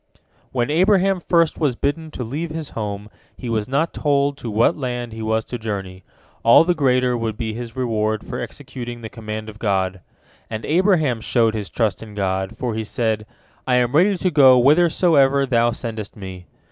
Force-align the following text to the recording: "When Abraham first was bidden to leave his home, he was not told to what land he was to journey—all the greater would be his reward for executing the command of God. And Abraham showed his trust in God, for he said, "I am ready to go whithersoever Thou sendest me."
"When 0.51 0.71
Abraham 0.71 1.19
first 1.19 1.59
was 1.59 1.75
bidden 1.75 2.09
to 2.09 2.23
leave 2.23 2.49
his 2.49 2.71
home, 2.71 3.07
he 3.37 3.49
was 3.49 3.67
not 3.69 3.93
told 3.93 4.35
to 4.37 4.49
what 4.49 4.75
land 4.75 5.13
he 5.13 5.21
was 5.21 5.45
to 5.45 5.59
journey—all 5.59 6.63
the 6.63 6.73
greater 6.73 7.15
would 7.15 7.37
be 7.37 7.53
his 7.53 7.75
reward 7.75 8.23
for 8.25 8.39
executing 8.39 9.01
the 9.01 9.09
command 9.09 9.47
of 9.47 9.59
God. 9.59 10.01
And 10.49 10.65
Abraham 10.65 11.21
showed 11.21 11.53
his 11.53 11.69
trust 11.69 12.01
in 12.01 12.15
God, 12.15 12.57
for 12.57 12.73
he 12.73 12.83
said, 12.83 13.27
"I 13.67 13.75
am 13.75 13.91
ready 13.95 14.17
to 14.17 14.31
go 14.31 14.59
whithersoever 14.59 15.45
Thou 15.45 15.69
sendest 15.69 16.15
me." 16.15 16.47